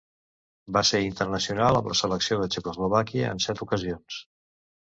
[0.77, 4.21] Va ser internacional amb la selecció de Txecoslovàquia en set ocasions.